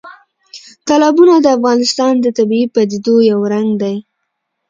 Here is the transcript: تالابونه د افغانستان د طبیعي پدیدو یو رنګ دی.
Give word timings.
تالابونه 0.87 1.35
د 1.41 1.47
افغانستان 1.57 2.13
د 2.19 2.25
طبیعي 2.37 2.67
پدیدو 2.75 3.15
یو 3.31 3.39
رنګ 3.53 3.69
دی. 3.81 3.95